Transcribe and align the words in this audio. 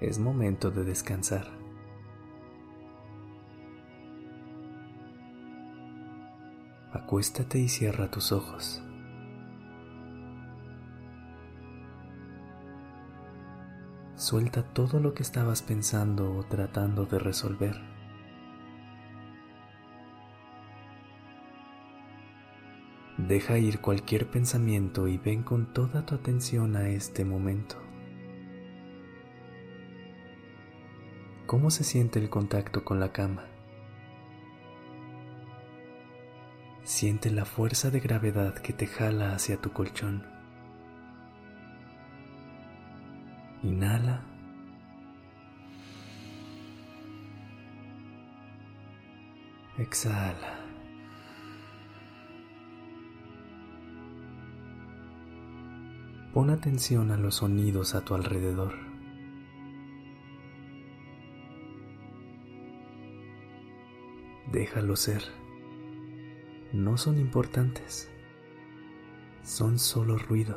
Es 0.00 0.18
momento 0.18 0.70
de 0.70 0.84
descansar. 0.84 1.46
Acuéstate 6.92 7.58
y 7.58 7.68
cierra 7.68 8.10
tus 8.10 8.30
ojos. 8.30 8.82
Suelta 14.16 14.62
todo 14.62 15.00
lo 15.00 15.14
que 15.14 15.22
estabas 15.22 15.62
pensando 15.62 16.34
o 16.36 16.42
tratando 16.44 17.06
de 17.06 17.18
resolver. 17.18 17.76
Deja 23.16 23.56
ir 23.56 23.80
cualquier 23.80 24.30
pensamiento 24.30 25.08
y 25.08 25.16
ven 25.16 25.42
con 25.42 25.72
toda 25.72 26.04
tu 26.04 26.14
atención 26.14 26.76
a 26.76 26.88
este 26.88 27.24
momento. 27.24 27.85
¿Cómo 31.46 31.70
se 31.70 31.84
siente 31.84 32.18
el 32.18 32.28
contacto 32.28 32.84
con 32.84 32.98
la 32.98 33.12
cama? 33.12 33.44
Siente 36.82 37.30
la 37.30 37.44
fuerza 37.44 37.88
de 37.90 38.00
gravedad 38.00 38.54
que 38.54 38.72
te 38.72 38.88
jala 38.88 39.32
hacia 39.32 39.56
tu 39.56 39.70
colchón. 39.70 40.26
Inhala. 43.62 44.24
Exhala. 49.78 50.58
Pon 56.34 56.50
atención 56.50 57.12
a 57.12 57.16
los 57.16 57.36
sonidos 57.36 57.94
a 57.94 58.00
tu 58.00 58.16
alrededor. 58.16 58.85
Déjalo 64.56 64.96
ser 64.96 65.22
no 66.72 66.96
son 66.96 67.18
importantes, 67.18 68.10
son 69.42 69.78
solo 69.78 70.16
ruido. 70.16 70.56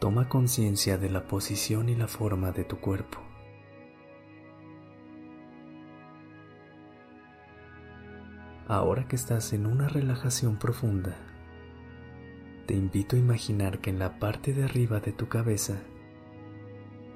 Toma 0.00 0.30
conciencia 0.30 0.96
de 0.96 1.10
la 1.10 1.26
posición 1.26 1.90
y 1.90 1.94
la 1.94 2.08
forma 2.08 2.50
de 2.52 2.64
tu 2.64 2.80
cuerpo. 2.80 3.18
Ahora 8.66 9.06
que 9.08 9.16
estás 9.16 9.52
en 9.52 9.66
una 9.66 9.88
relajación 9.88 10.58
profunda, 10.58 11.18
te 12.64 12.72
invito 12.72 13.16
a 13.16 13.18
imaginar 13.18 13.80
que 13.80 13.90
en 13.90 13.98
la 13.98 14.18
parte 14.18 14.54
de 14.54 14.64
arriba 14.64 15.00
de 15.00 15.12
tu 15.12 15.28
cabeza 15.28 15.82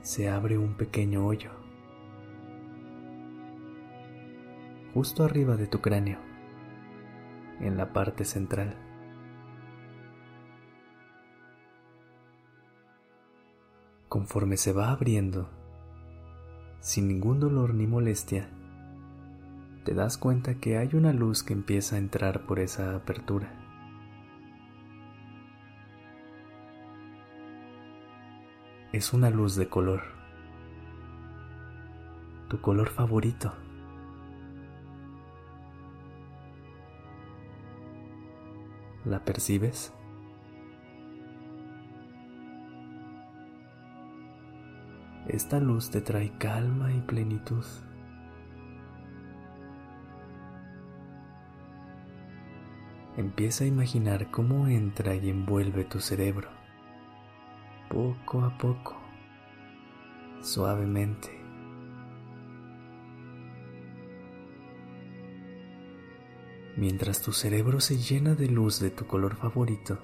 se 0.02 0.28
abre 0.28 0.58
un 0.58 0.74
pequeño 0.74 1.26
hoyo. 1.26 1.62
justo 4.94 5.24
arriba 5.24 5.56
de 5.56 5.66
tu 5.66 5.80
cráneo, 5.80 6.18
en 7.60 7.76
la 7.76 7.92
parte 7.92 8.24
central. 8.24 8.76
Conforme 14.08 14.58
se 14.58 14.72
va 14.72 14.90
abriendo, 14.90 15.48
sin 16.80 17.08
ningún 17.08 17.40
dolor 17.40 17.74
ni 17.74 17.86
molestia, 17.86 18.50
te 19.84 19.94
das 19.94 20.18
cuenta 20.18 20.56
que 20.56 20.76
hay 20.76 20.90
una 20.94 21.12
luz 21.12 21.42
que 21.42 21.54
empieza 21.54 21.96
a 21.96 21.98
entrar 21.98 22.46
por 22.46 22.60
esa 22.60 22.94
apertura. 22.94 23.61
Es 28.92 29.14
una 29.14 29.30
luz 29.30 29.56
de 29.56 29.68
color, 29.70 30.02
tu 32.50 32.60
color 32.60 32.90
favorito. 32.90 33.50
¿La 39.06 39.24
percibes? 39.24 39.94
Esta 45.26 45.58
luz 45.58 45.90
te 45.90 46.02
trae 46.02 46.36
calma 46.36 46.92
y 46.92 47.00
plenitud. 47.00 47.64
Empieza 53.16 53.64
a 53.64 53.68
imaginar 53.68 54.30
cómo 54.30 54.66
entra 54.66 55.14
y 55.14 55.30
envuelve 55.30 55.84
tu 55.84 55.98
cerebro, 55.98 56.50
poco 57.92 58.42
a 58.42 58.56
poco, 58.56 58.96
suavemente. 60.40 61.28
Mientras 66.74 67.20
tu 67.20 67.32
cerebro 67.32 67.80
se 67.80 67.98
llena 67.98 68.34
de 68.34 68.48
luz 68.48 68.80
de 68.80 68.90
tu 68.90 69.06
color 69.06 69.36
favorito, 69.36 69.98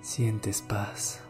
sientes 0.00 0.62
paz. 0.62 1.24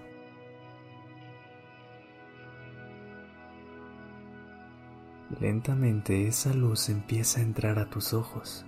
Lentamente 5.40 6.28
esa 6.28 6.52
luz 6.52 6.90
empieza 6.90 7.40
a 7.40 7.44
entrar 7.44 7.78
a 7.78 7.88
tus 7.88 8.12
ojos. 8.12 8.66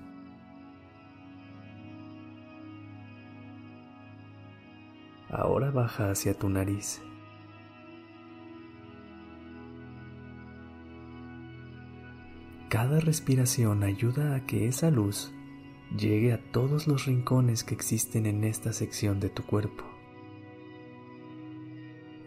Ahora 5.38 5.70
baja 5.70 6.10
hacia 6.10 6.32
tu 6.32 6.48
nariz. 6.48 7.02
Cada 12.70 13.00
respiración 13.00 13.82
ayuda 13.82 14.34
a 14.34 14.46
que 14.46 14.66
esa 14.66 14.90
luz 14.90 15.34
llegue 15.94 16.32
a 16.32 16.40
todos 16.52 16.86
los 16.86 17.04
rincones 17.04 17.64
que 17.64 17.74
existen 17.74 18.24
en 18.24 18.44
esta 18.44 18.72
sección 18.72 19.20
de 19.20 19.28
tu 19.28 19.44
cuerpo. 19.44 19.84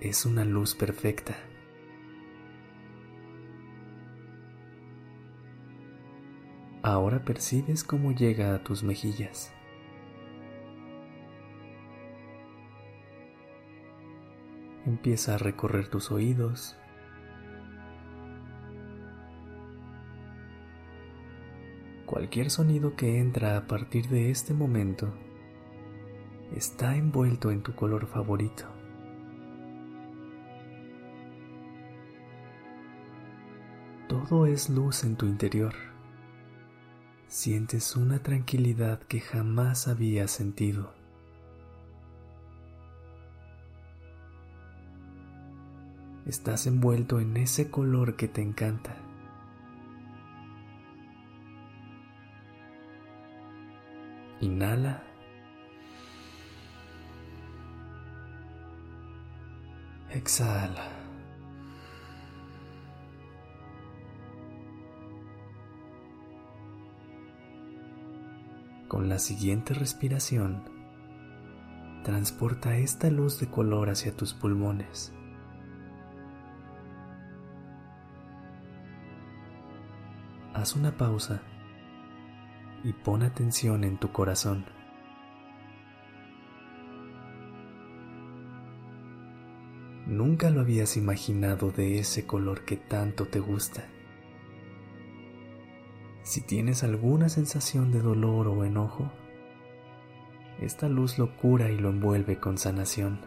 Es 0.02 0.28
una 0.28 0.46
luz 0.46 0.76
perfecta. 0.76 1.36
Ahora 6.84 7.26
percibes 7.26 7.84
cómo 7.84 8.12
llega 8.12 8.54
a 8.54 8.64
tus 8.64 8.84
mejillas. 8.84 9.52
Empieza 15.00 15.36
a 15.36 15.38
recorrer 15.38 15.88
tus 15.88 16.12
oídos, 16.12 16.78
Cualquier 22.06 22.50
sonido 22.50 22.98
que 22.98 23.20
entra 23.20 23.56
a 23.56 23.66
partir 23.68 24.10
de 24.10 24.30
este 24.30 24.54
momento 24.54 25.14
está 26.54 26.98
envuelto 26.98 27.50
en 27.50 27.64
tu 27.64 27.76
color 27.76 28.08
favorito. 28.08 28.66
Todo 34.10 34.48
es 34.48 34.70
luz 34.70 35.06
en 35.06 35.16
tu 35.16 35.28
interior. 35.28 35.76
Sientes 37.28 37.96
una 37.96 38.22
tranquilidad 38.22 39.00
que 39.04 39.22
jamás 39.22 39.88
habías 39.88 40.32
sentido. 40.32 40.99
Estás 46.30 46.68
envuelto 46.68 47.20
en 47.20 47.36
ese 47.38 47.72
color 47.72 48.16
que 48.16 48.28
te 48.28 48.44
encanta. 48.44 48.96
Inhala. 54.40 55.02
Exhala. 60.12 60.88
Con 68.88 69.10
la 69.10 69.18
siguiente 69.18 69.74
respiración, 69.74 70.64
transporta 72.04 72.78
esta 72.78 73.10
luz 73.10 73.40
de 73.40 73.50
color 73.50 73.90
hacia 73.90 74.16
tus 74.16 74.36
pulmones. 74.36 75.12
Haz 80.60 80.76
una 80.76 80.92
pausa 80.92 81.42
y 82.84 82.92
pon 82.92 83.24
atención 83.24 83.86
en 83.86 83.98
tu 83.98 84.12
corazón. 84.12 84.66
Nunca 90.06 90.50
lo 90.50 90.60
habías 90.60 90.98
imaginado 90.98 91.72
de 91.72 92.00
ese 92.00 92.26
color 92.26 92.66
que 92.66 92.76
tanto 92.76 93.26
te 93.26 93.40
gusta. 93.40 93.86
Si 96.24 96.42
tienes 96.42 96.84
alguna 96.84 97.30
sensación 97.30 97.94
de 97.94 98.02
dolor 98.02 98.50
o 98.50 98.66
enojo, 98.66 99.10
esta 100.60 100.90
luz 100.90 101.18
lo 101.18 101.38
cura 101.38 101.72
y 101.72 101.78
lo 101.78 101.88
envuelve 101.88 102.38
con 102.38 102.58
sanación. 102.58 103.22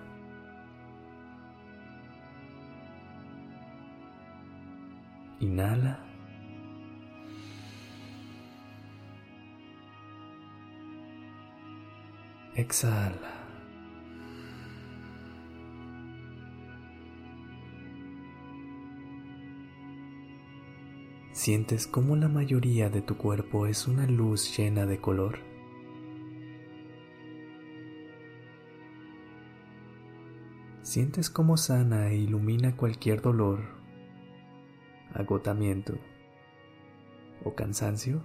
Inhala. 5.40 6.12
Exhala. 12.54 13.43
sientes 21.43 21.88
cómo 21.88 22.14
la 22.14 22.28
mayoría 22.28 22.88
de 22.88 23.02
tu 23.02 23.16
cuerpo 23.16 23.66
es 23.66 23.88
una 23.88 24.06
luz 24.06 24.56
llena 24.56 24.87
de 24.87 25.00
color. 25.00 25.40
Sientes 30.82 31.31
cómo 31.31 31.56
sana 31.56 32.10
e 32.10 32.16
ilumina 32.16 32.76
cualquier 32.76 33.22
dolor, 33.22 33.60
agotamiento 35.14 35.94
o 37.44 37.56
cansancio. 37.56 38.22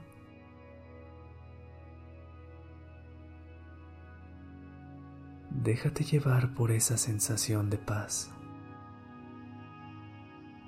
Déjate 5.67 6.05
llevar 6.05 6.53
por 6.53 6.71
esa 6.71 6.95
sensación 6.95 7.69
de 7.69 7.77
paz. 7.77 8.31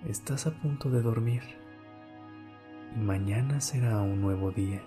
Estás 0.05 0.45
a 0.45 0.51
punto 0.51 0.89
de 0.89 1.01
dormir 1.01 1.41
y 2.97 2.99
mañana 2.99 3.61
será 3.61 4.01
un 4.01 4.19
nuevo 4.19 4.51
día. 4.51 4.81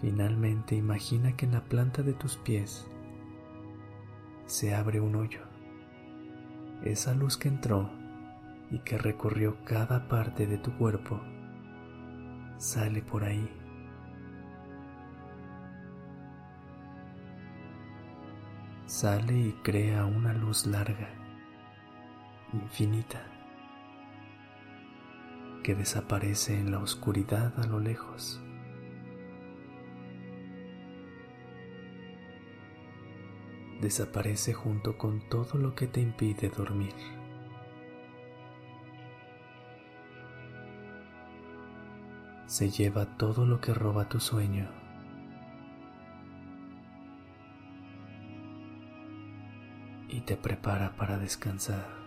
Finalmente 0.00 0.74
imagina 0.74 1.36
que 1.36 1.46
en 1.46 1.52
la 1.52 1.62
planta 1.62 2.02
de 2.02 2.14
tus 2.14 2.36
pies 2.38 2.84
se 4.46 4.74
abre 4.74 4.98
un 5.00 5.14
hoyo. 5.14 5.42
Esa 6.82 7.14
luz 7.14 7.36
que 7.36 7.46
entró 7.46 7.92
y 8.72 8.80
que 8.80 8.98
recorrió 8.98 9.56
cada 9.64 10.08
parte 10.08 10.48
de 10.48 10.58
tu 10.58 10.76
cuerpo 10.76 11.20
sale 12.58 13.02
por 13.02 13.22
ahí. 13.22 13.48
Sale 18.94 19.36
y 19.36 19.52
crea 19.64 20.04
una 20.04 20.32
luz 20.32 20.66
larga 20.66 21.08
infinita 22.52 23.26
que 25.64 25.74
desaparece 25.74 26.56
en 26.56 26.70
la 26.70 26.78
oscuridad 26.78 27.58
a 27.58 27.66
lo 27.66 27.80
lejos. 27.80 28.40
Desaparece 33.80 34.52
junto 34.52 34.96
con 34.96 35.28
todo 35.28 35.58
lo 35.58 35.74
que 35.74 35.88
te 35.88 36.00
impide 36.00 36.48
dormir. 36.50 36.94
Se 42.46 42.70
lleva 42.70 43.16
todo 43.16 43.44
lo 43.44 43.60
que 43.60 43.74
roba 43.74 44.08
tu 44.08 44.20
sueño. 44.20 44.83
Te 50.24 50.36
prepara 50.36 50.92
para 50.96 51.18
descansar. 51.18 52.03